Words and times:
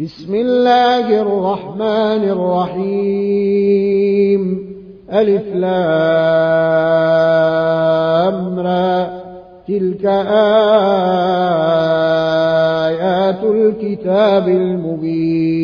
بسم 0.00 0.34
الله 0.34 1.20
الرحمن 1.22 2.22
الرحيم. 2.76 4.42
ألف 5.12 5.54
لامرى 5.54 5.96
تلك 9.68 10.04
آيات 12.84 13.44
الكتاب 13.44 14.48
المبين. 14.48 15.56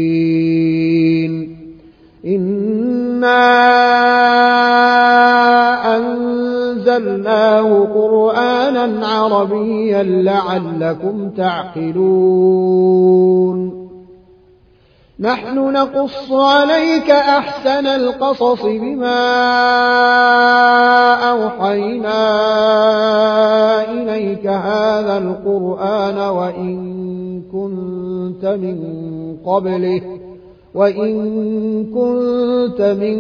إنا 2.27 3.43
أنزلناه 5.97 7.87
قرآنا 7.95 9.07
عربيا 9.07 10.03
لعلكم 10.03 11.31
تعقلون. 11.37 13.03
نحن 15.23 15.73
نقص 15.73 16.33
عليك 16.33 17.11
أحسن 17.11 17.87
القصص 17.87 18.63
بما 18.63 19.23
أوحينا 21.31 22.23
إليك 23.91 24.47
هذا 24.47 25.19
القرآن 25.19 26.19
وإن 26.19 27.03
كنت 27.53 28.47
من 28.47 28.77
قبله 29.47 30.03
وإن 30.75 31.15
كنت 31.95 32.81
من 32.83 33.19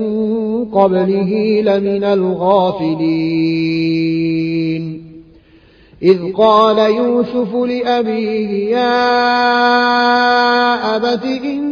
قبله 0.64 1.60
لمن 1.64 2.04
الغافلين. 2.04 3.62
إذ 6.02 6.32
قال 6.32 6.78
يوسف 6.78 7.54
لأبيه 7.54 8.76
يا 8.76 9.22
أبت 10.96 11.24
إن 11.24 11.71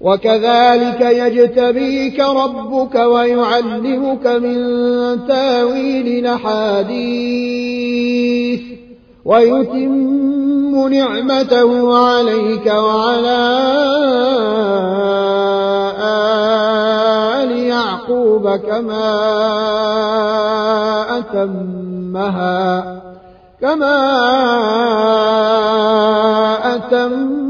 وكذلك 0.00 1.00
يجتبيك 1.00 2.20
ربك 2.20 2.94
ويعلمك 2.94 4.26
من 4.26 4.56
تاويل 5.28 6.26
الأحاديث 6.26 7.70
ويتم 9.24 10.88
نعمته 10.88 11.98
عليك 11.98 12.66
وعلى 12.66 13.60
آل 17.42 17.50
يعقوب 17.58 18.56
كما 18.56 19.10
أتمها 21.18 23.00
كما 23.60 23.96
أتمها 26.74 27.49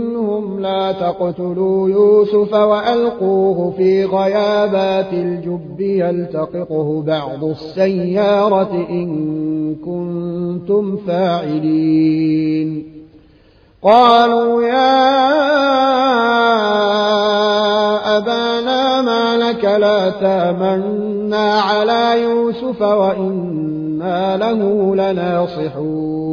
منهم 0.00 0.60
لا 0.60 0.92
تقتلوا 0.92 1.88
يوسف 1.88 2.54
وألقوه 2.54 3.70
في 3.76 4.04
غيابات 4.04 5.12
الجب 5.12 5.80
يلتقطه 5.80 7.02
بعض 7.02 7.44
السيارة 7.44 8.86
إن 8.90 9.74
كنتم 9.74 10.96
فاعلين. 10.96 12.84
قالوا 13.82 14.62
يا 14.62 15.04
أبانا 18.16 19.02
ما 19.02 19.36
لك 19.36 19.64
لا 19.64 20.10
تامنا 20.10 21.60
على 21.60 22.22
يوسف 22.22 22.82
وإنا 22.82 24.36
له 24.36 24.94
لناصحون. 24.96 26.23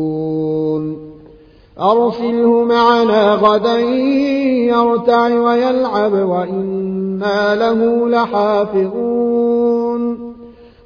أرسله 1.82 2.64
معنا 2.64 3.34
غدا 3.34 3.80
يرتع 4.70 5.28
ويلعب 5.28 6.14
وإنا 6.14 7.56
له 7.56 8.10
لحافظون. 8.10 9.52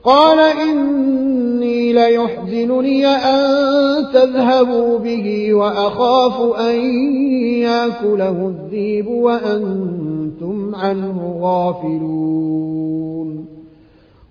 قال 0.04 0.40
إني 0.40 1.94
ليحزنني 1.94 3.08
أن 3.08 3.46
تذهبوا 4.14 4.98
به 4.98 5.54
وأخاف 5.54 6.60
أن 6.60 6.76
يأكله 7.62 8.54
الذيب 8.56 9.08
وأنتم 9.08 10.76
عنه 10.76 11.40
غافلون. 11.42 12.76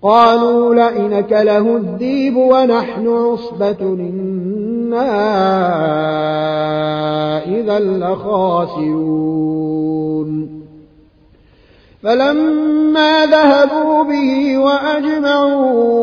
قالوا 0.04 0.74
لئن 0.74 1.20
كله 1.20 1.76
الذيب 1.76 2.36
ونحن 2.36 3.08
عصبة 3.08 3.80
إنا 3.80 5.08
إذا 7.46 7.78
لخاسرون. 7.78 9.34
فلما 12.02 13.26
ذهبوا 13.26 14.02
به 14.04 14.58
وأجمعوا 14.58 15.94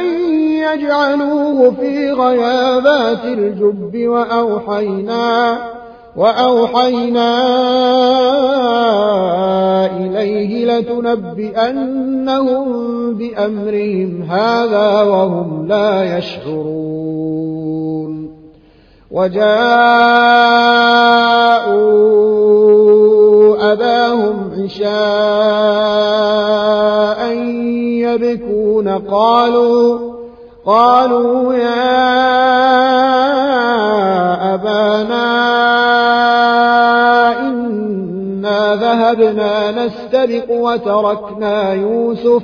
أن 0.00 0.04
يجعلوه 0.40 1.70
في 1.70 2.12
غيابات 2.12 3.24
الجب 3.24 4.08
وأوحينا 4.08 5.58
وأوحينا 6.16 7.40
إليه 9.96 10.78
لتنبئنهم 10.78 12.64
بأمرهم 13.14 14.22
هذا 14.22 15.02
وهم 15.02 15.66
لا 15.68 16.18
يشعرون. 16.18 17.50
وجاءوا 19.10 19.50
أباهم 23.72 24.50
عشاء 24.58 24.90
يبكون 28.06 28.88
قالوا 28.88 30.09
قالوا 30.70 31.54
يا 31.54 32.14
أبانا 34.54 35.30
إنا 37.40 38.74
ذهبنا 38.74 39.70
نستبق 39.70 40.50
وتركنا 40.50 41.72
يوسف 41.72 42.42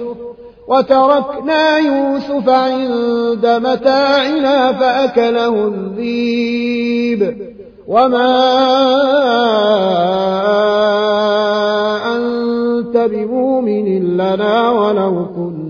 وتركنا 0.68 1.78
يوسف 1.78 2.48
عند 2.48 3.46
متاعنا 3.46 4.72
فأكله 4.72 5.68
الذيب. 5.68 7.36
وما 7.88 8.32
أنت 12.16 12.96
بمؤمن 12.96 14.16
لنا 14.16 14.70
ولو 14.70 15.26
كنا 15.36 15.65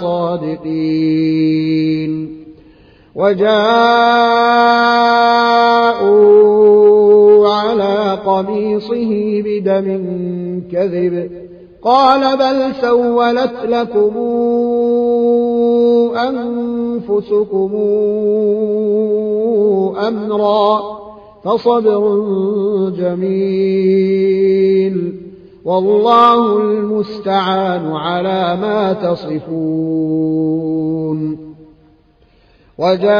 صادقين 0.00 1.48
وجاءوا 3.14 3.58
على 7.48 8.18
قميصه 8.26 9.42
بدم 9.44 9.88
كذب 10.72 11.30
قال 11.82 12.36
بل 12.38 12.74
سولت 12.80 13.54
لكم 13.64 14.16
أنفسكم 16.16 17.70
أمرا 20.08 20.98
فصبر 21.44 22.20
جميل 22.98 24.28
والله 25.68 26.58
المستعان 26.58 27.92
على 27.92 28.56
ما 28.56 28.92
تصفون. 28.92 30.38
وجاءت 32.78 33.18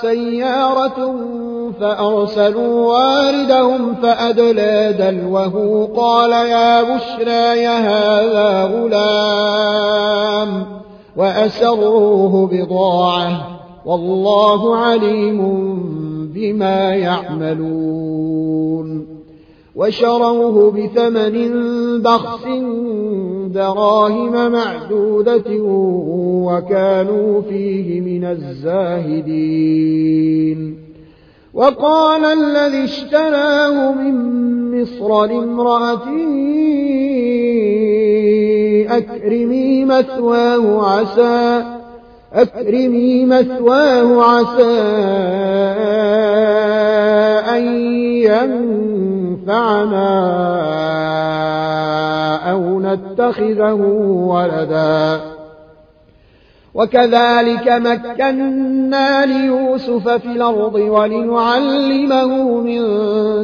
سيارة 0.00 1.14
فأرسلوا 1.80 2.92
واردهم 2.92 3.94
فأدلى 3.94 4.94
دلوه 4.98 5.88
قال 5.96 6.30
يا 6.30 6.82
بشرى 6.82 7.62
يا 7.62 7.78
هذا 7.78 8.64
غلام 8.64 10.66
وأسروه 11.16 12.46
بضاعة 12.46 13.46
والله 13.86 14.76
عليم 14.76 15.40
بما 16.34 16.94
يعملون. 16.94 17.94
وشروه 19.76 20.70
بثمن 20.70 21.34
بخس 22.02 22.44
دراهم 23.54 24.52
معدودة 24.52 25.62
وكانوا 26.48 27.42
فيه 27.42 28.00
من 28.00 28.24
الزاهدين. 28.24 29.54
وقال 31.54 32.24
الذي 32.24 32.84
اشتراه 32.84 33.92
من 33.92 34.14
مصر 34.80 35.26
لامرأته 35.26 36.34
أكرمي 38.88 39.84
مثواه 39.84 40.88
عسى 40.88 41.64
أكرمي 42.32 43.24
مثواه 43.24 44.22
عسى 44.22 44.80
أن 47.56 48.83
ينفعنا 49.44 50.10
أو 52.50 52.80
نتخذه 52.80 53.72
ولدا. 54.28 55.20
وكذلك 56.74 57.68
مكنا 57.68 59.26
ليوسف 59.26 60.08
في 60.08 60.26
الأرض 60.26 60.74
ولنعلمه 60.74 62.60
من 62.60 62.80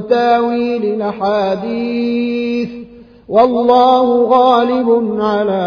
تأويل 0.06 0.84
الأحاديث. 0.84 2.70
والله 3.28 4.24
غالب 4.24 5.18
على 5.20 5.62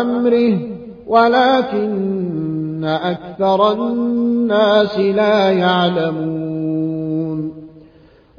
أمره 0.00 0.58
ولكن 1.06 2.84
أكثر 2.84 3.72
الناس 3.72 4.98
لا 4.98 5.50
يعلمون. 5.50 6.51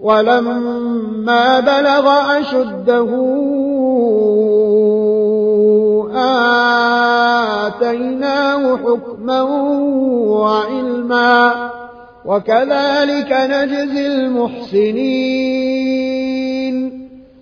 ولما 0.04 1.60
بلغ 1.60 2.10
أشده 2.40 3.10
آتيناه 7.66 8.78
حكما 8.78 9.42
وعلما 10.22 11.70
وكذلك 12.26 13.32
نجزي 13.32 14.08
المحسنين. 14.08 15.74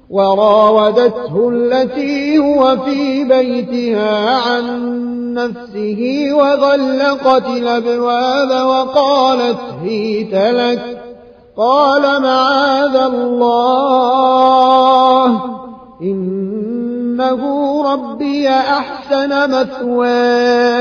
وراودته 0.09 1.49
التي 1.49 2.37
هو 2.37 2.77
في 2.77 3.23
بيتها 3.23 4.29
عن 4.29 4.91
نفسه 5.33 6.29
وغلقت 6.33 7.47
الأبواب 7.47 8.67
وقالت 8.67 9.59
هيت 9.83 10.33
لك 10.33 11.00
قال 11.57 12.21
معاذ 12.21 12.95
الله. 12.95 13.81
إنه 16.01 17.41
ربي 17.93 18.49
أحسن 18.49 19.51
مثواي. 19.51 20.79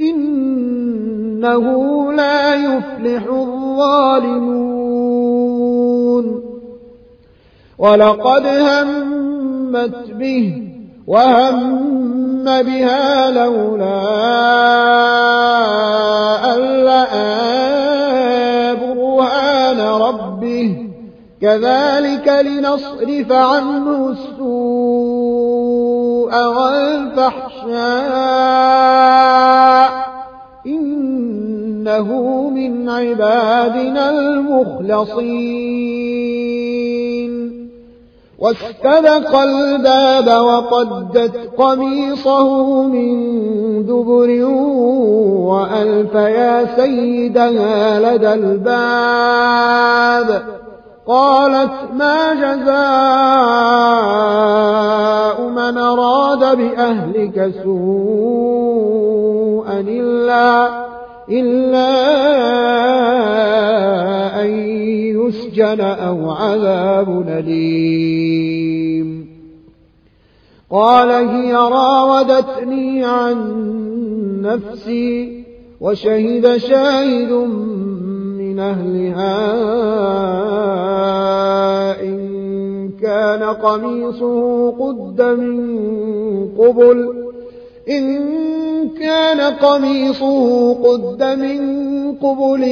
إنه 0.00 1.66
لا 2.12 2.54
يفلح 2.54 3.24
الظالمون. 3.30 4.74
ولقد 7.78 8.46
همت 8.46 10.10
به 10.10 10.62
وهم 11.06 11.94
بها 12.44 13.30
لولا 13.30 14.04
أن 16.54 16.60
برهان 19.34 19.80
ربه. 19.80 20.76
كذلك 21.42 22.28
لنصرف 22.28 23.32
عنه 23.32 24.08
السوء 24.08 24.46
والفحشاء. 26.46 27.74
إنه 30.66 32.08
من 32.50 32.88
عبادنا 32.88 34.10
المخلصين. 34.10 35.74
واستبق 38.38 39.36
الباب 39.36 40.26
وقدت 40.26 41.50
قميصه 41.58 42.82
من 42.82 43.83
وألف 46.14 46.36
يا 46.36 46.76
سيدها 46.76 48.00
لدى 48.00 48.32
الباب 48.34 49.74
قالت 51.06 51.72
ما 51.94 52.34
جزاء 52.34 52.74
من 55.48 55.78
أراد 55.78 56.56
بأهلك 56.56 57.52
سوءا 57.62 59.00
إلا 59.80 60.84
إلا 61.28 61.90
أن 64.42 64.50
يسجن 65.16 65.80
أو 65.80 66.30
عذاب 66.30 67.28
أليم 67.28 69.24
قال 70.70 71.10
هي 71.10 71.54
راودتني 71.54 73.04
عن 73.04 73.64
نفسي 74.42 75.43
وشهد 75.84 76.56
شاهد 76.56 77.32
من 78.40 78.58
أهلها 78.58 79.36
إن 82.02 82.18
كان 83.02 83.42
قميصه 83.42 84.70
قد 84.70 85.22
من 85.22 85.58
قبل 86.58 87.24
إن 87.90 88.34
كان 89.00 89.40
قميصه 89.40 90.74
قد 90.74 91.22
من 91.22 91.60
قبل 92.12 92.62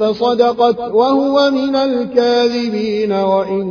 فصدقت 0.00 0.80
وهو 0.80 1.50
من 1.50 1.76
الكاذبين 1.76 3.12
وإن 3.12 3.66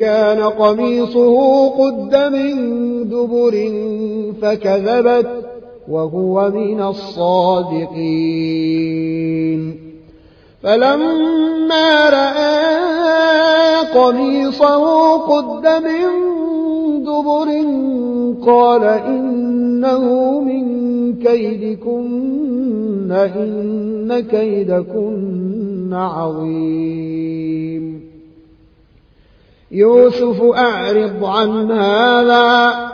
كان 0.00 0.42
قميصه 0.42 1.68
قد 1.68 2.16
من 2.16 2.54
دبر 3.08 3.54
فكذبت 4.42 5.53
وهو 5.88 6.50
من 6.50 6.82
الصادقين. 6.82 7.94
فلما 10.62 12.10
رأى 12.10 12.64
قميصه 13.94 15.16
قد 15.18 15.66
من 15.66 16.04
دبر 17.04 17.48
قال 18.46 18.84
إنه 18.84 20.40
من 20.40 20.64
كيدكن 21.18 23.12
إن 23.12 24.20
كيدكن 24.20 25.92
عظيم. 25.92 27.44
يوسف 29.70 30.42
أعرض 30.42 31.24
عن 31.24 31.70
هذا. 31.70 32.93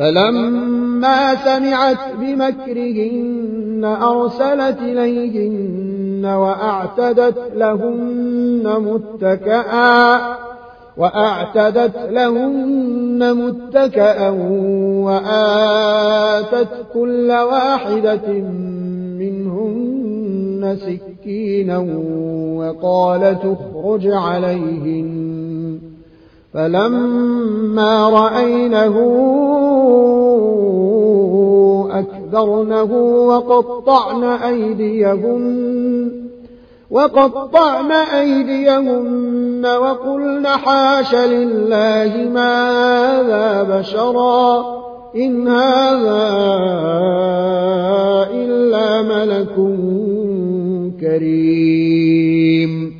فلما 0.00 1.34
سمعت 1.34 2.14
بمكرهن 2.20 3.84
أرسلت 4.02 4.78
إليهن 4.78 6.24
وأعتدت 6.24 7.38
لهن 7.54 8.62
متكئا 8.64 10.20
وأعتدت 10.96 11.96
لهن 12.10 13.34
متكأ 13.34 14.28
وآتت 15.06 16.68
كل 16.94 17.30
واحدة 17.30 18.28
منهن 19.18 20.76
سكينا 20.80 21.78
وقال 22.56 23.38
تخرج 23.40 24.06
عليهن. 24.06 25.49
فلما 26.54 28.08
رأينه 28.08 28.96
أكبرنه 31.92 32.92
وقطعن 33.28 34.24
أيديهن 34.24 36.10
وقطعن 36.90 37.92
أيديهن 37.92 39.66
وقلن 39.66 40.46
حاش 40.46 41.14
لله 41.14 42.28
ما 42.34 42.80
هذا 43.20 43.78
بشرا 43.78 44.64
إن 45.16 45.48
هذا 45.48 46.28
إلا 48.32 49.02
ملك 49.02 49.54
كريم. 51.00 52.99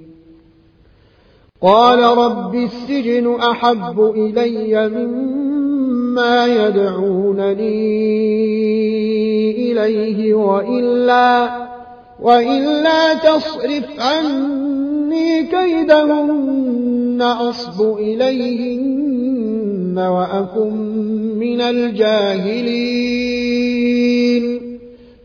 قال 1.63 1.99
رب 1.99 2.55
السجن 2.55 3.35
أحب 3.39 4.11
إلي 4.15 4.89
مما 4.89 6.45
يدعونني 6.45 7.81
إليه 9.71 10.33
وإلا 10.33 11.49
وإلا 12.21 13.13
تصرف 13.13 13.99
عني 13.99 15.43
كيدهن 15.43 17.21
أصب 17.21 17.97
إليهن 17.97 19.97
وأكن 19.97 20.73
من 21.39 21.61
الجاهلين. 21.61 23.21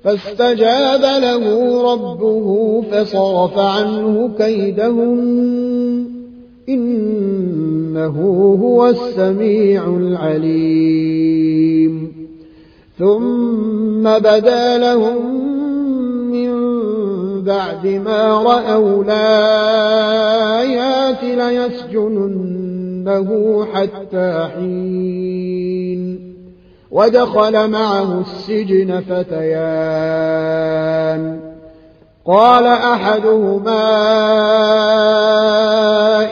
فاستجاب 0.04 1.00
له 1.00 1.42
ربه 1.92 2.80
فصرف 2.90 3.58
عنه 3.58 4.30
كيدهن 4.38 5.65
إنه 6.68 8.16
هو 8.62 8.86
السميع 8.86 9.86
العليم. 9.86 11.36
ثم 12.98 14.02
بدا 14.02 14.78
لهم 14.78 15.46
من 16.32 16.52
بعد 17.42 17.86
ما 17.86 18.42
رأوا 18.42 19.04
الآيات 19.04 21.24
ليسجننه 21.24 23.28
حتى 23.74 24.48
حين. 24.56 26.32
ودخل 26.90 27.70
معه 27.70 28.20
السجن 28.20 29.00
فتيان. 29.00 29.56
قال 32.26 32.66
أحدهما 32.66 33.86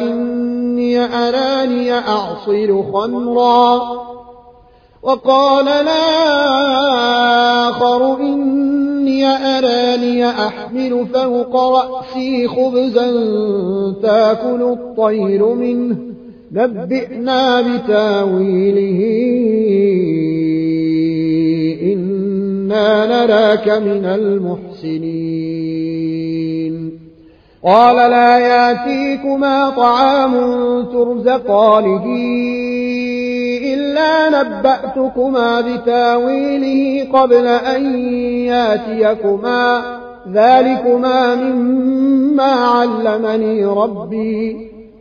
إني 0.01 0.99
أراني 1.01 1.93
أعصر 1.93 2.83
خمرا 2.93 3.81
وقال 5.03 5.69
الآخر 5.69 6.97
إني 8.21 9.27
أراني 9.27 10.27
أحمل 10.29 11.07
فوق 11.15 11.57
رأسي 11.57 12.49
خبزا 12.49 13.11
تأكل 14.03 14.63
الطير 14.63 15.55
منه 15.55 15.97
نبئنا 16.53 17.61
بتاويله 17.61 19.01
إنا 22.75 23.27
نراك 23.27 23.69
من 23.69 24.05
المحسنين. 24.05 25.25
قال 27.65 27.97
لا 27.97 28.39
ياتيكما 28.39 29.71
طعام 29.71 30.33
ترزقانه 30.93 32.05
إلا 33.75 34.43
نبأتكما 34.43 35.61
بتاويله 35.61 37.09
قبل 37.13 37.47
أن 37.47 38.01
ياتيكما. 38.47 39.83
ذلكما 40.33 41.35
مما 41.35 42.43
علمني 42.43 43.65
ربي. 43.65 44.74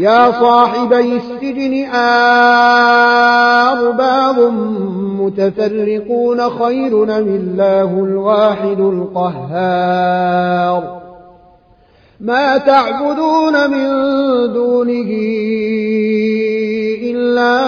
يا 0.00 0.40
صاحبي 0.40 1.16
السجن 1.16 1.86
أرباب 3.74 4.52
متفرقون 5.20 6.50
خير 6.50 7.06
من 7.06 7.08
الله 7.08 7.84
الواحد 7.84 8.80
القهار. 8.80 10.82
ما 12.20 12.58
تعبدون 12.58 13.70
من 13.70 13.88
دونه 14.52 15.10
إلا 17.02 17.60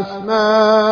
أسماء 0.00 0.88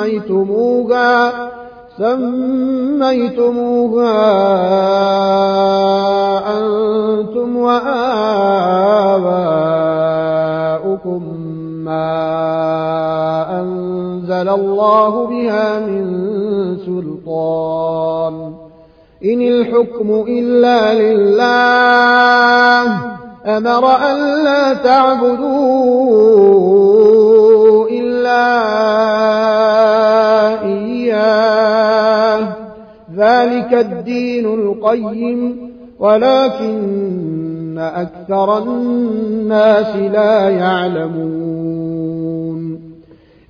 سميتموها 0.00 1.50
سميتموها 1.98 3.69
أنتم 6.58 7.56
وآباؤكم 7.56 8.42
ما 11.84 12.30
أنزل 13.60 14.48
الله 14.48 15.26
بها 15.26 15.80
من 15.86 16.04
سلطان 16.86 18.34
إن 19.24 19.42
الحكم 19.42 20.24
إلا 20.28 20.94
لله 20.94 22.84
أمر 23.46 23.96
أن 23.96 24.44
لا 24.44 24.74
تعبدوا 24.74 26.20
إلا 27.88 28.50
ذلك 33.20 33.74
الدين 33.74 34.46
القيم 34.46 35.70
ولكن 35.98 37.78
أكثر 37.78 38.58
الناس 38.58 39.96
لا 39.96 40.48
يعلمون. 40.48 42.10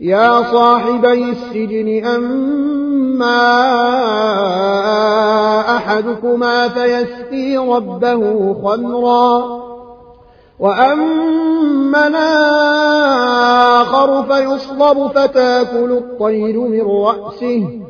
يا 0.01 0.43
صاحبي 0.43 1.31
السجن 1.31 2.05
أما 2.05 3.51
أحدكما 5.77 6.69
فيسقي 6.69 7.57
ربه 7.57 8.55
خمرا 8.55 9.61
وأما 10.59 12.07
الآخر 12.07 13.03
فيصلب 14.23 15.07
فتاكل 15.07 15.93
الطير 15.93 16.61
من 16.61 16.83
رأسه. 16.83 17.90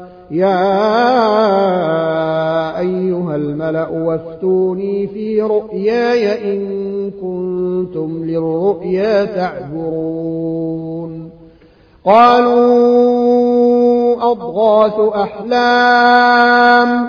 يا 0.31 0.79
أيها 2.79 3.35
الملأ 3.35 3.89
وافتوني 3.89 5.07
في 5.07 5.41
رؤياي 5.41 6.53
إن 6.53 7.11
كنتم 7.11 8.25
للرؤيا 8.25 9.25
تعبرون. 9.25 11.29
قالوا 12.05 13.31
أضغاث 14.31 14.99
أحلام 15.15 17.07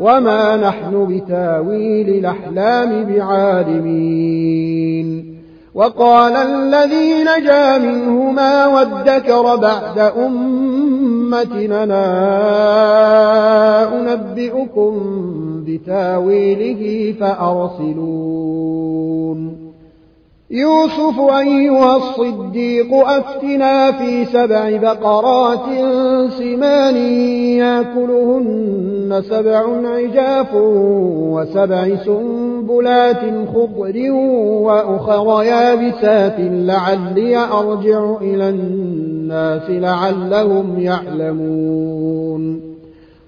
وما 0.00 0.56
نحن 0.56 1.06
بتاويل 1.06 2.08
الأحلام 2.08 3.04
بعالمين. 3.04 4.64
وقال 5.74 6.32
الذي 6.32 7.24
نجا 7.24 7.78
منهما 7.78 8.66
وادكر 8.66 9.56
بعد 9.56 9.98
أمتنا 9.98 11.84
أنبئكم 14.00 14.92
بتاويله 15.66 17.14
فأرسلون. 17.20 18.64
يوسف 20.54 21.20
أيها 21.20 21.96
الصديق 21.96 22.94
أفتنا 22.94 23.92
في 23.92 24.24
سبع 24.24 24.76
بقرات 24.76 25.64
سمان 26.38 26.96
يأكلهن 27.58 29.22
سبع 29.30 29.64
عجاف 29.84 30.54
وسبع 30.54 31.96
سنبلات 32.04 33.20
خضر 33.54 34.10
وأخر 34.62 35.42
يابسات 35.42 36.36
لعلي 36.38 37.36
أرجع 37.36 38.16
إلى 38.20 38.48
الناس 38.48 39.70
لعلهم 39.70 40.78
يعلمون. 40.78 42.60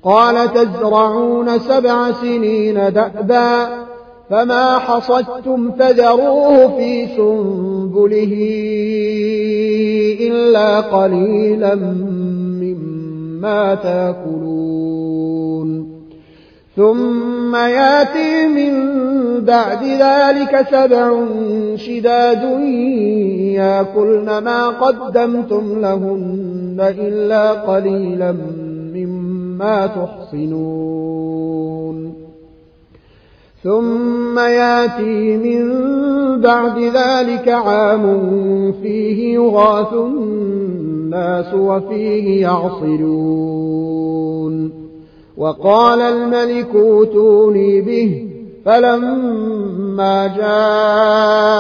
قال 0.03 0.53
تزرعون 0.53 1.59
سبع 1.59 2.13
سنين 2.13 2.75
دأبا 2.75 3.86
فما 4.31 4.79
حصدتم 4.79 5.71
فذروه 5.73 6.77
في 6.77 7.07
سنبله 7.17 8.35
إلا 10.21 10.81
قليلا 10.81 11.75
مما 12.65 13.75
تاكلون 13.75 14.47
ثم 16.77 17.57
ياتي 17.57 18.47
من 18.47 18.75
بعد 19.45 19.85
ذلك 19.85 20.67
سبع 20.71 21.25
شداد 21.77 22.61
ياكلن 23.55 24.39
ما 24.39 24.69
قدمتم 24.69 25.81
لهن 25.81 26.77
إلا 26.99 27.53
قليلا 27.53 28.37
مما 28.95 29.87
تحصنون 29.87 31.37
ثم 33.65 34.39
ياتي 34.39 35.37
من 35.37 35.87
بعد 36.41 36.79
ذلك 36.79 37.49
عام 37.49 38.03
فيه 38.83 39.35
يغاث 39.35 39.93
الناس 39.93 41.55
وفيه 41.55 42.43
يعصرون. 42.43 43.37
وقال 45.37 46.01
الملك 46.01 46.75
اوتوني 46.75 47.81
به 47.81 48.29
فلما 48.65 50.27
جاءه 50.27 51.57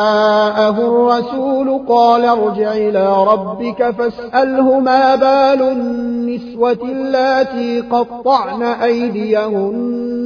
الرسول 0.78 1.80
قال 1.88 2.24
ارجع 2.24 2.72
إلى 2.72 3.24
ربك 3.28 3.90
فاسأله 3.90 4.80
ما 4.80 5.14
بال 5.14 5.62
النسوة 5.62 6.78
اللاتي 6.82 7.80
قطعن 7.80 8.62
أيديهن. 8.62 10.25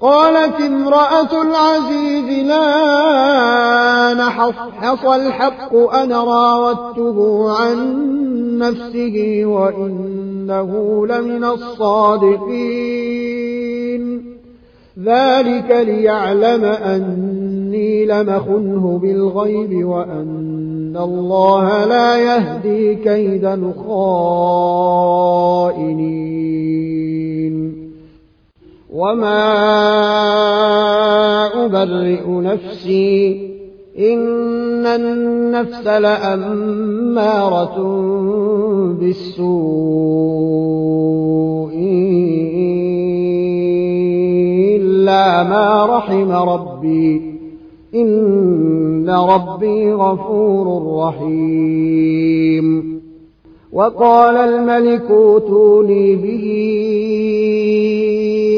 قالت 0.00 0.60
امرأة 0.60 1.42
العزيز 1.42 2.46
لا 2.46 4.14
نحصحص 4.14 5.04
الحق 5.04 5.76
أنا 5.76 6.24
راودته 6.24 7.50
عن 7.50 7.78
نفسه 8.58 9.42
وإنه 9.44 11.06
لمن 11.06 11.44
الصادقين. 11.44 12.60
ذلك 15.04 15.70
ليعلم 15.70 16.64
أني 16.64 18.06
لمخنه 18.06 18.98
بالغيب 19.02 19.86
وأن 19.86 20.96
الله 21.00 21.84
لا 21.84 22.16
يهدي 22.16 22.94
كيد 22.94 23.44
الخائنين. 23.44 23.80
وما 28.92 29.46
أبرئ 31.64 32.30
نفسي 32.30 33.50
إن 33.98 34.86
النفس 34.86 35.86
لأمارة 35.86 37.76
بالسوء 39.00 40.50
إلا 44.76 45.42
ما 45.42 45.86
رحم 45.86 46.32
ربي 46.32 47.30
إن 47.94 49.10
ربي 49.10 49.92
غفور 49.92 50.96
رحيم 51.04 53.00
وقال 53.72 54.36
الملك 54.36 55.10
اوتوني 55.10 56.16
به 56.16 56.46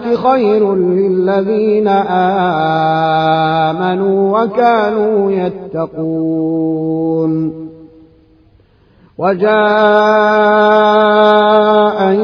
خير 0.00 0.74
للذين 0.74 1.88
آمنوا 3.68 4.42
وكانوا 4.42 5.30
يتقون. 5.32 6.86
وجاء 9.18 9.46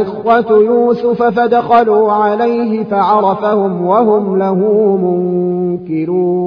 إخوة 0.02 0.58
يوسف 0.58 1.22
فدخلوا 1.22 2.12
عليه 2.12 2.84
فعرفهم 2.84 3.86
وهم 3.86 4.38
له 4.38 4.54
منكرون. 5.88 6.42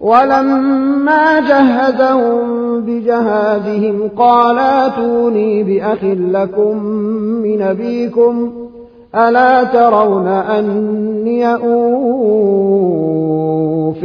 ولما 0.00 1.40
جهزهم 1.40 2.80
بجهازهم 2.80 4.08
قال 4.16 4.58
آتوني 4.58 5.62
بأخ 5.62 6.04
لكم 6.04 6.82
من 7.42 7.62
أبيكم 7.62 8.52
ألا 9.14 9.64
ترون 9.64 10.26
أني 10.26 11.54
أوفي 11.54 11.62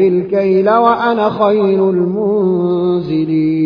الكيل 0.07 0.69
وأنا 0.69 1.29
خير 1.29 1.89
المنزلين. 1.89 3.57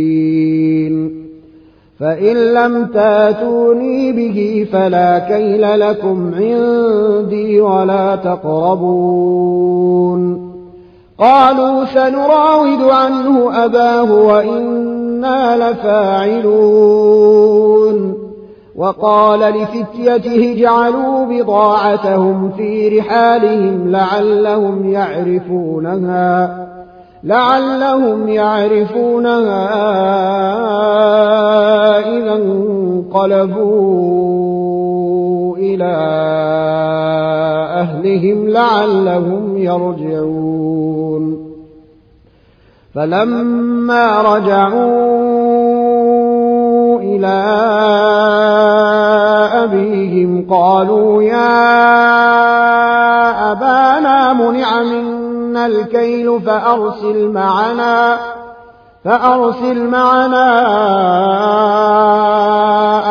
فإن 1.99 2.36
لم 2.36 2.86
تاتوني 2.86 4.12
به 4.12 4.67
فلا 4.71 5.19
كيل 5.19 5.80
لكم 5.80 6.32
عندي 6.36 7.62
ولا 7.62 8.15
تقربون. 8.15 9.71
قالوا 11.17 11.86
سنراود 11.86 12.82
عنه 12.82 13.65
أباه 13.65 14.13
وإنا 14.13 15.71
لفاعلون. 15.71 17.41
وقال 18.75 19.39
لفتيته 19.39 20.51
اجعلوا 20.51 21.25
بضاعتهم 21.25 22.51
في 22.51 22.99
رحالهم 22.99 23.91
لعلهم 23.91 24.89
يعرفونها 24.89 26.67
لعلهم 27.23 28.29
يعرفونها 28.29 29.69
إذا 31.99 32.34
انقلبوا 32.34 33.71
إلى 35.57 35.93
أهلهم 37.81 38.49
لعلهم 38.49 39.57
يرجعون. 39.57 41.51
فلما 42.95 44.21
رجعوا 44.21 45.20
إلى 47.02 47.42
أبيهم 49.64 50.48
قالوا 50.50 51.24
يا 51.24 51.72
أبانا 53.52 54.34
منع 54.34 54.84
منا 54.84 55.66
الكيل 55.66 56.42
فأرسل 56.42 57.30
معنا 57.30 58.18
فأرسل 59.06 59.88
معنا 59.88 60.48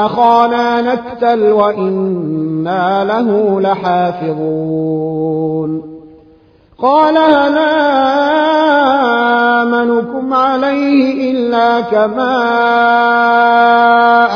أخانا 0.06 0.80
نكتل 0.80 1.52
وإنا 1.52 3.04
له 3.04 3.60
لحافظون. 3.60 5.10
قال 6.82 7.18
هل 7.18 7.58
آمنكم 9.62 10.34
عليه 10.34 11.30
إلا 11.30 11.80
كما 11.80 12.34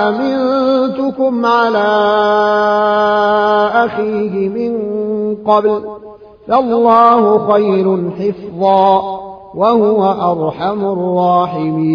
أمنتكم 0.08 1.46
على 1.46 1.88
أخيه 3.74 4.48
من 4.48 4.74
قبل. 5.46 5.80
فالله 6.48 7.52
خير 7.52 8.10
حفظا 8.18 9.20
وهو 9.54 10.04
أرحم 10.32 10.84
الراحمين. 10.84 11.94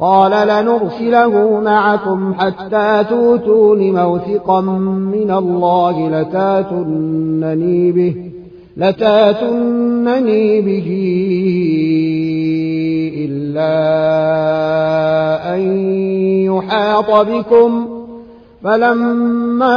قال 0.00 0.48
لنرسله 0.48 1.60
معكم 1.60 2.34
حتى 2.34 3.04
توتون 3.08 3.92
موثقا 3.92 4.60
من 4.60 5.30
الله 5.30 6.20
لتاتنني 6.20 7.92
به 7.92 8.14
لتاتنني 8.76 10.60
به 10.60 10.88
إلا 13.24 13.74
أن 15.54 15.60
يحاط 16.44 17.26
بكم. 17.26 17.86
فلما 18.64 19.76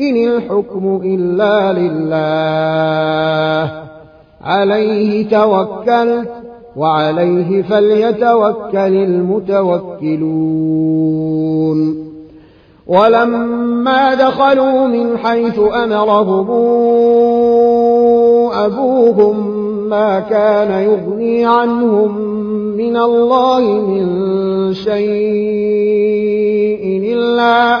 إن 0.00 0.16
الحكم 0.16 1.00
إلا 1.04 1.72
لله. 1.72 3.04
عليه 4.42 5.28
توكلت 5.28 6.30
وعليه 6.76 7.62
فليتوكل 7.62 8.94
المتوكلون. 8.94 10.34
ولما 12.86 14.14
دخلوا 14.14 14.86
من 14.86 15.18
حيث 15.18 15.60
أمرهم 15.84 16.50
أبوهم 18.52 19.64
ما 19.88 20.20
كان 20.20 20.82
يغني 20.82 21.44
عنهم 21.44 22.18
من 22.76 22.96
الله 22.96 23.60
من 23.60 24.06
شيء 24.74 25.04
إلا 27.12 27.80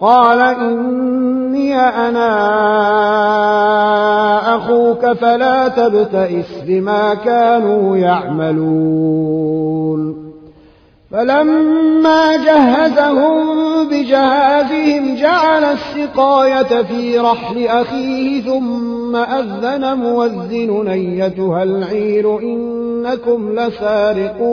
قال 0.00 0.40
إني 0.40 1.76
أنا 1.80 2.32
أخوك 4.56 5.12
فلا 5.12 5.68
تبتئس 5.68 6.62
بما 6.66 7.14
كانوا 7.14 7.96
يعملون. 7.96 9.52
فلما 11.10 12.36
جهزهم 12.36 13.62
بجهازهم 13.88 15.14
جعل 15.16 15.64
السقاية 15.64 16.82
في 16.82 17.18
رحل 17.18 17.66
أخيه 17.66 18.42
ثم 18.42 19.16
أذن 19.16 19.98
موذن 19.98 20.88
أيتها 20.88 21.62
العير 21.62 22.38
إنكم 22.38 23.52
لسارقون. 23.58 24.52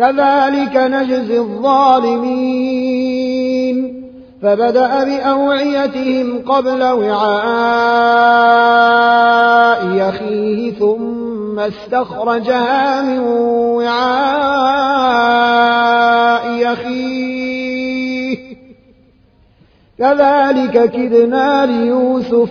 كذلك 0.00 0.76
نجزي 0.76 1.38
الظالمين. 1.38 2.60
فبدأ 4.42 5.04
بأوعيتهم 5.04 6.38
قبل 6.46 6.82
وعاء 6.82 7.50
أخيه 10.08 10.70
ثم 10.70 11.58
استخرجها 11.58 13.02
من 13.02 13.18
وعاء 13.78 14.42
أخيه. 16.72 18.38
كذلك 19.98 20.90
كدنا 20.90 21.66
ليوسف 21.66 22.50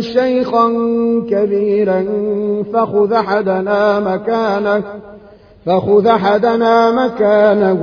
شيخا 0.00 0.68
كبيرا 1.30 2.06
فخذ 2.72 3.12
أحدنا 3.12 4.00
مكانه 4.00 4.82
فخذ 5.66 6.06
أحدنا 6.06 6.90
مكانه. 7.06 7.80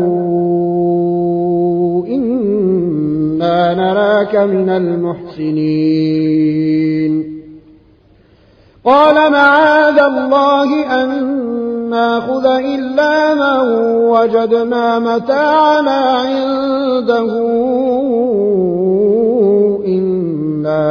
إنا 2.07 3.73
نراك 3.73 4.35
من 4.35 4.69
المحسنين. 4.69 5.91
قال 8.85 9.31
معاذ 9.31 9.99
الله 9.99 10.85
أن 11.03 11.09
نأخذ 11.89 12.45
إلا 12.45 13.33
من 13.33 13.59
وجدنا 14.09 14.99
متاعنا 14.99 15.91
عنده. 15.91 17.31
إنا 20.61 20.81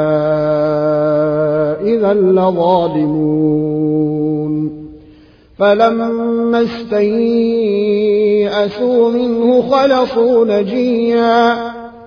إذا 1.81 2.15
لظالمون 2.15 3.51
فلما 5.59 6.63
استيئسوا 6.63 7.91
منه 9.11 9.63
خلصوا 9.71 10.45
نجيا 10.45 11.55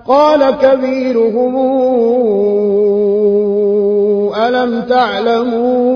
قال 0.06 0.50
كبيرهم 0.50 1.56
ألم 4.36 4.80
تعلموا 4.80 5.94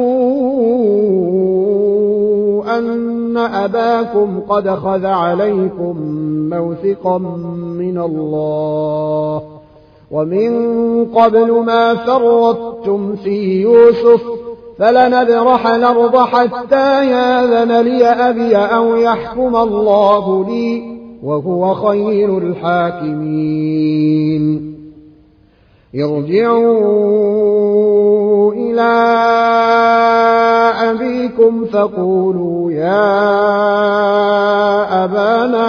أن 2.78 3.37
أباكم 3.37 4.40
قد 4.48 4.68
خذ 4.68 5.07
عليكم 5.07 5.96
موثقا 6.50 7.18
من 7.78 7.98
الله 7.98 9.58
ومن 10.11 11.05
قبل 11.05 11.53
ما 11.53 11.94
فرطتم 11.94 13.16
في 13.16 13.62
يوسف 13.62 14.23
فلنبرح 14.79 15.66
الأرض 15.66 16.16
حتى 16.16 17.11
ياذن 17.11 17.81
لي 17.81 18.05
أبي 18.07 18.57
أو 18.57 18.97
يحكم 18.97 19.57
الله 19.57 20.44
لي 20.44 20.99
وهو 21.23 21.75
خير 21.75 22.38
الحاكمين. 22.38 23.59
ارجعوا 25.94 27.33
إلى 28.53 28.90
أبيكم 30.90 31.64
فقولوا 31.64 32.73
يا 32.73 33.05
أبانا 35.05 35.68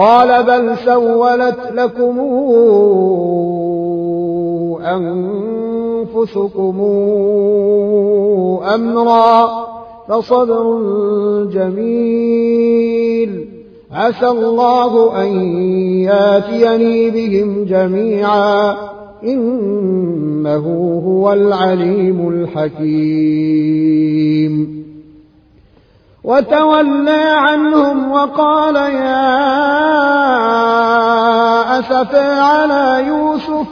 قال 0.00 0.42
بل 0.42 0.76
سولت 0.84 1.58
لكم 1.74 2.18
أنفسكم 4.84 6.80
أمرا 8.74 9.48
فصبر 10.08 10.64
جميل. 11.52 13.44
عسى 13.92 14.28
الله 14.28 15.22
أن 15.22 15.28
ياتيني 16.02 17.10
بهم 17.10 17.64
جميعا. 17.64 18.76
إنه 19.24 20.64
هو 21.06 21.32
العليم 21.32 22.28
الحكيم. 22.28 24.79
وتولى 26.24 27.34
عنهم 27.34 28.12
وقال 28.12 28.76
يا 28.76 29.30
أسفى 31.78 32.18
على 32.18 33.04
يوسف 33.08 33.66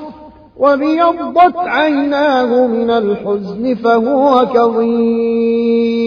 وبيضت 0.58 1.56
عيناه 1.56 2.66
من 2.66 2.90
الحزن 2.90 3.74
فهو 3.74 4.46
كظيم. 4.54 5.98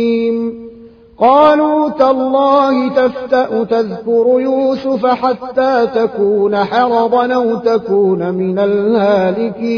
قالوا 1.19 1.89
تالله 1.89 2.89
تفتأ 2.89 3.63
تذكر 3.63 4.25
يوسف 4.39 5.05
حتى 5.05 5.87
تكون 5.95 6.55
حرضا 6.55 7.33
أو 7.33 7.55
تكون 7.55 8.33
من 8.33 8.59
الهالكين. 8.59 9.71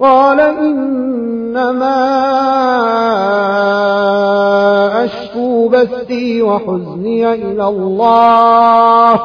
قال 0.00 0.40
إنما 0.40 1.96
أشكو 5.04 5.68
بثي 5.68 6.42
وحزني 6.42 7.32
إلى 7.34 7.68
الله 7.68 9.20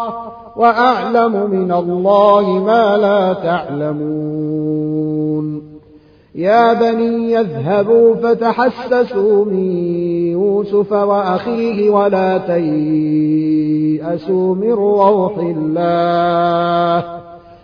وأعلم 0.56 1.50
من 1.52 1.72
الله 1.72 2.64
ما 2.66 2.98
لا 2.98 3.34
تعلمون. 3.34 4.42
يا 6.36 6.74
بني 6.74 7.32
يذهبوا 7.32 8.16
فتحسسوا 8.16 9.46
من 9.46 9.66
يوسف 10.32 10.92
وأخيه 10.92 11.90
ولا 11.90 12.38
تيأسوا 12.38 13.76
من 14.56 14.72
روح 14.72 15.38
الله. 15.38 17.22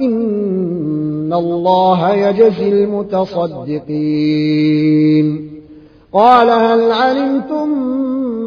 إن 0.00 1.32
الله 1.32 2.14
يجزي 2.14 2.68
المتصدقين 2.68 3.94
قال 6.12 6.50
هل 6.50 6.92
علمتم 6.92 7.68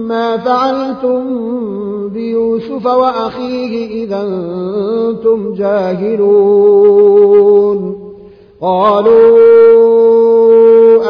ما 0.08 0.38
فعلتم 0.38 1.24
بيوسف 2.10 2.86
وأخيه 2.86 4.04
إذا 4.04 4.22
أنتم 4.22 5.54
جاهلون 5.54 7.18
قالوا 8.62 9.78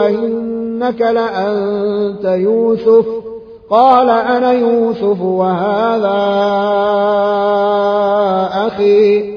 أئنك 0.08 1.02
لأنت 1.02 2.26
يوسف 2.26 3.06
قال 3.69 4.10
أنا 4.10 4.52
يوسف 4.52 5.21
وهذا 5.21 6.17
أخي 8.67 9.37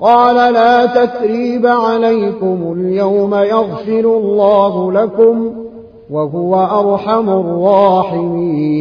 قال 0.00 0.52
لا 0.52 0.86
تثريب 0.86 1.66
عليكم 1.66 2.74
اليوم 2.78 3.34
يغفر 3.34 4.00
الله 4.00 4.92
لكم 4.92 5.52
وهو 6.10 6.54
أرحم 6.54 7.28
الراحمين. 7.28 8.76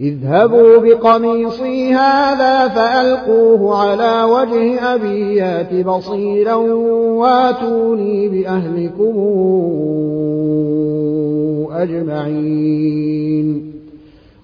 اذهبوا 0.00 0.78
بقميصي 0.78 1.94
هذا 1.94 2.68
فألقوه 2.68 3.76
على 3.76 4.22
وجه 4.32 4.94
أبي 4.94 5.36
يات 5.36 5.74
بصيرا 5.86 6.54
واتوني 6.54 8.28
بأهلكم 8.28 9.14
أجمعين. 11.72 12.87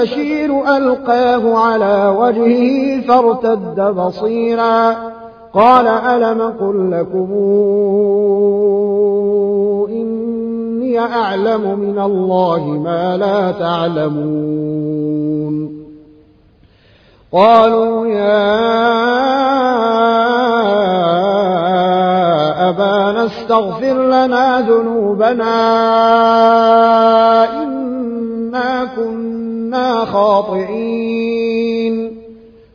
البشير 0.00 0.76
ألقاه 0.76 1.58
على 1.58 2.14
وجهه 2.18 3.00
فارتد 3.00 3.80
بصيرا. 3.80 4.96
قال 5.54 5.86
ألم 5.86 6.42
قل 6.60 6.90
لكم 6.90 7.28
إني 9.90 10.98
أعلم 10.98 11.78
من 11.78 11.98
الله 11.98 12.64
ما 12.64 13.16
لا 13.16 13.52
تعلمون. 13.52 15.00
قالوا 17.32 18.06
يا 18.06 18.50
أبانا 22.68 23.26
استغفر 23.26 24.02
لنا 24.06 24.60
ذنوبنا 24.60 25.54
إنا 27.62 28.84
كنا 29.70 30.04
خاطئين. 30.04 31.40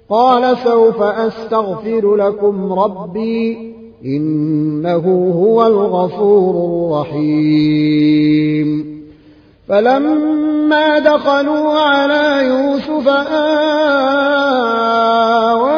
قال 0.10 0.58
سوف 0.58 1.02
أستغفر 1.02 2.16
لكم 2.16 2.74
ربي 2.74 3.74
إنه 4.06 5.34
هو 5.40 5.68
الغفور 5.68 6.56
الرحيم. 7.06 8.86
فلما 9.70 11.00
دخلوا 11.00 11.80
على 11.80 12.48
يوسف 12.48 13.08
آوى 15.48 15.75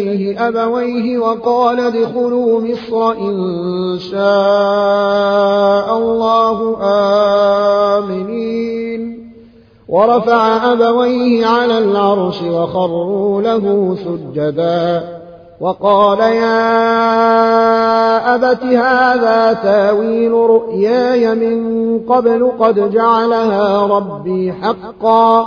إليه 0.00 0.48
أبويه 0.48 1.18
وقال 1.18 1.80
ادخلوا 1.80 2.60
مصر 2.60 3.12
إن 3.12 3.98
شاء 3.98 5.98
الله 5.98 6.76
آمنين. 7.98 9.30
ورفع 9.88 10.72
أبويه 10.72 11.46
على 11.46 11.78
العرش 11.78 12.42
وخروا 12.42 13.42
له 13.42 13.96
سجدا. 14.04 15.20
وقال 15.60 16.18
يا 16.18 16.60
أبت 18.34 18.64
هذا 18.64 19.52
تاويل 19.52 20.32
رؤياي 20.32 21.34
من 21.34 21.98
قبل 21.98 22.52
قد 22.60 22.92
جعلها 22.92 23.86
ربي 23.86 24.52
حقا. 24.52 25.46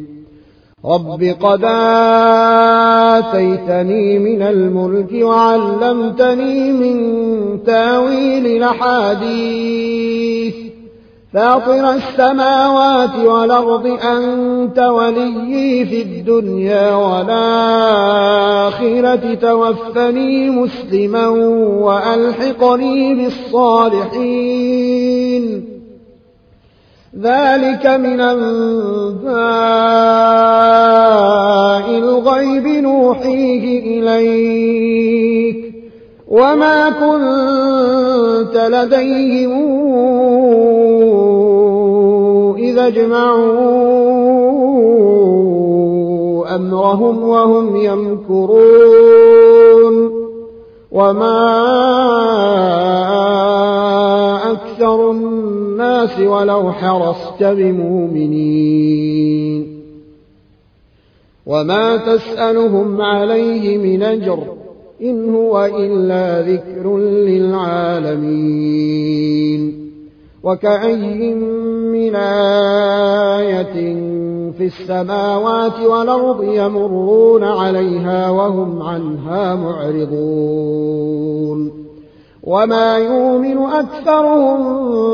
رب 0.85 1.35
قد 1.41 1.63
آتيتني 3.17 4.19
من 4.19 4.41
الملك 4.41 5.13
وعلمتني 5.13 6.71
من 6.71 6.97
تأويل 7.63 8.47
الأحاديث. 8.47 10.55
فاطر 11.33 11.91
السماوات 11.91 13.15
والأرض 13.25 13.87
أنت 13.87 14.79
وليي 14.79 15.85
في 15.85 16.01
الدنيا 16.01 16.95
والآخرة. 16.95 17.31
توفني 19.33 20.49
مسلما 20.49 21.27
وألحقني 21.27 23.15
بالصالحين. 23.15 25.70
ذلك 27.19 27.85
من 27.85 28.19
أنباء 28.19 29.31
الغيب 31.97 32.67
نوحيه 32.67 33.99
إليك. 33.99 35.71
وما 36.27 36.89
كنت 36.89 38.55
لديهم 38.57 39.71
إذا 42.57 42.87
اجمعوا 42.87 43.75
أمرهم 46.55 47.23
وهم 47.23 47.75
يمكرون. 47.75 49.31
وما 50.91 51.51
أكثر 54.51 55.11
الناس 55.11 56.19
ولو 56.19 56.71
حرصت 56.71 57.43
بمؤمنين. 57.43 58.61
وما 61.45 61.97
تسألهم 61.97 63.01
عليه 63.01 63.77
من 63.77 64.03
أجر 64.03 64.43
إن 65.01 65.35
هو 65.35 65.65
إلا 65.65 66.41
ذكر 66.41 66.97
للعالمين. 66.97 68.21
وكأي 70.43 71.33
من 71.33 72.15
آية 72.15 73.95
في 74.51 74.65
السماوات 74.65 75.79
والأرض 75.79 76.43
يمرون 76.43 77.43
عليها 77.43 78.29
وهم 78.29 78.81
عنها 78.81 79.55
معرضون. 79.55 81.11
وما 82.43 82.97
يؤمن 82.97 83.57
أكثرهم 83.57 84.63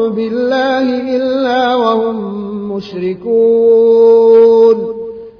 بالله 0.09 1.15
إلا 1.15 1.75
وهم 1.75 2.17
مشركون 2.71 4.27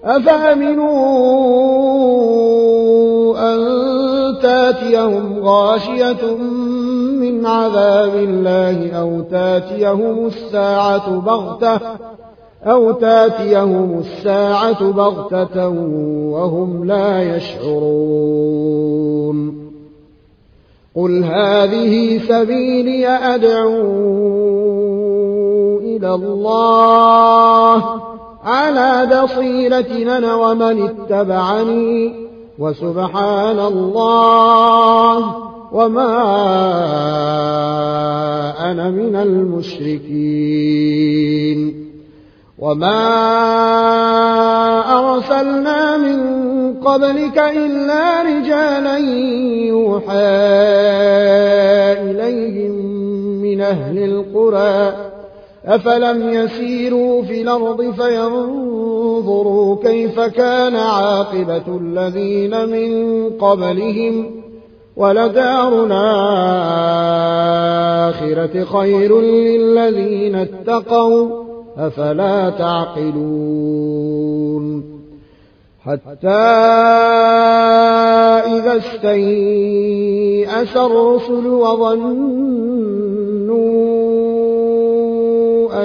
أفأمنوا 0.04 0.98
أن 3.54 3.60
تاتيهم 4.42 5.40
غاشية 5.40 6.36
من 7.22 7.46
عذاب 7.46 8.16
الله 8.16 8.92
أو 8.92 9.22
تاتيهم 9.22 10.26
الساعة 10.26 11.20
بغتة 11.20 11.80
أو 12.66 12.92
تاتيهم 12.92 14.00
الساعة 14.00 14.92
بغتة 14.92 15.68
وهم 16.32 16.86
لا 16.86 17.36
يشعرون 17.36 18.88
قل 20.98 21.24
هذه 21.24 22.22
سبيلي 22.28 23.08
أدعو 23.08 23.78
إلى 25.80 26.14
الله 26.14 27.84
على 28.44 29.22
بصيرة 29.24 30.18
أنا 30.18 30.36
ومن 30.36 30.82
اتبعني 30.82 32.28
وسبحان 32.60 33.60
الله 33.60 35.36
وما 35.72 36.18
أنا 38.72 38.90
من 38.90 39.16
المشركين 39.16 40.58
وما 42.60 43.08
أرسلنا 45.00 45.98
من 45.98 46.37
قبلك 46.88 47.38
إلا 47.38 48.22
رجالا 48.22 48.98
يوحى 49.68 50.28
إليهم 52.02 52.72
من 53.42 53.62
أهل 53.62 53.98
القرى. 53.98 54.96
أفلم 55.66 56.30
يسيروا 56.30 57.22
في 57.22 57.42
الأرض 57.42 57.92
فينظروا 57.92 59.76
كيف 59.84 60.20
كان 60.20 60.76
عاقبة 60.76 61.80
الذين 61.82 62.70
من 62.70 63.30
قبلهم. 63.30 64.32
ولدار 64.98 65.86
الآخرة 65.86 65.94
خير 68.64 69.22
للذين 69.22 70.36
اتقوا. 70.36 71.44
أفلا 71.78 72.50
تعقلون. 72.50 74.17
حتى 75.88 76.28
إذا 78.58 78.78
استيأس 78.78 80.74
الرسل 80.78 81.48
وظنوا 81.48 82.28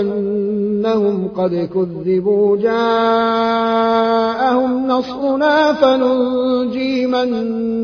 أنهم 0.01 1.29
قد 1.29 1.69
كذبوا 1.75 2.57
جاءهم 2.57 3.53
نصرنا 4.89 5.73
فننجي 5.73 7.07
من 7.07 7.29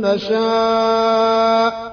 نشاء 0.01 1.89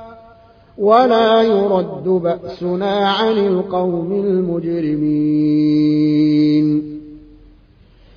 ولا 0.78 1.42
يرد 1.42 2.08
بأسنا 2.08 3.10
عن 3.10 3.38
القوم 3.38 4.12
المجرمين. 4.12 5.96